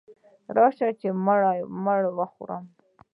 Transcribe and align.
راشئ 0.55 1.09
مړې 1.83 2.09
وخورئ. 2.17 2.59